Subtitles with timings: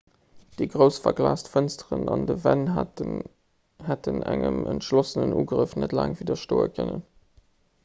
[0.59, 2.63] déi grouss verglaast fënsteren an dënn wänn
[3.89, 7.09] hätten engem entschlossenen ugrëff net laang widderstoe kënnen